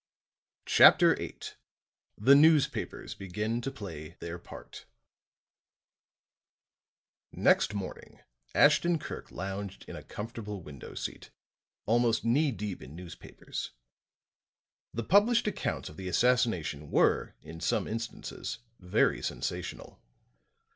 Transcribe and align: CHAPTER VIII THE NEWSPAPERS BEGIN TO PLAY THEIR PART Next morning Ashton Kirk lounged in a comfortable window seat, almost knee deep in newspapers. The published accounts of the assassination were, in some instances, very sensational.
CHAPTER 0.65 1.13
VIII 1.15 1.41
THE 2.17 2.33
NEWSPAPERS 2.33 3.13
BEGIN 3.13 3.61
TO 3.61 3.69
PLAY 3.69 4.15
THEIR 4.19 4.39
PART 4.39 4.85
Next 7.31 7.75
morning 7.75 8.19
Ashton 8.55 8.97
Kirk 8.97 9.29
lounged 9.31 9.85
in 9.87 9.95
a 9.95 10.01
comfortable 10.01 10.63
window 10.63 10.95
seat, 10.95 11.29
almost 11.85 12.25
knee 12.25 12.51
deep 12.51 12.81
in 12.81 12.95
newspapers. 12.95 13.73
The 14.91 15.03
published 15.03 15.45
accounts 15.45 15.87
of 15.87 15.97
the 15.97 16.07
assassination 16.07 16.89
were, 16.89 17.35
in 17.43 17.59
some 17.59 17.87
instances, 17.87 18.57
very 18.79 19.21
sensational. 19.21 20.01